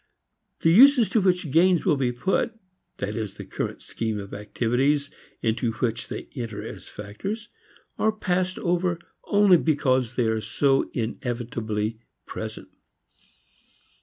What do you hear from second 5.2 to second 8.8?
into which they enter as factors, are passed